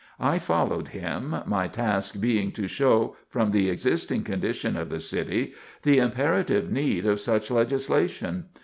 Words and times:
I 0.19 0.39
followed 0.39 0.87
him, 0.87 1.35
my 1.45 1.67
task 1.67 2.19
being 2.19 2.51
to 2.53 2.67
show, 2.67 3.15
from 3.29 3.51
the 3.51 3.69
existing 3.69 4.23
condition 4.23 4.75
of 4.75 4.89
the 4.89 4.99
city, 4.99 5.53
the 5.83 5.99
imperative 5.99 6.71
need 6.71 7.05
of 7.05 7.19
such 7.19 7.51
legislation. 7.51 8.45